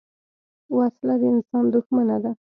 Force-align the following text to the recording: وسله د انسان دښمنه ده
وسله 0.77 1.15
د 1.21 1.23
انسان 1.33 1.65
دښمنه 1.73 2.17
ده 2.23 2.31